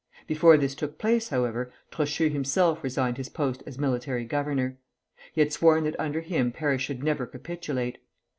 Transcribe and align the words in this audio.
Before 0.25 0.57
this 0.57 0.73
took 0.73 0.97
place, 0.97 1.29
however, 1.29 1.71
Trochu 1.91 2.27
himself 2.31 2.83
resigned 2.83 3.17
his 3.17 3.29
post 3.29 3.61
as 3.67 3.77
military 3.77 4.25
governor. 4.25 4.79
He 5.33 5.41
had 5.41 5.53
sworn 5.53 5.83
that 5.83 5.99
under 5.99 6.21
him 6.21 6.51
Paris 6.51 6.81
should 6.81 7.03
never 7.03 7.27
capitulate. 7.27 7.99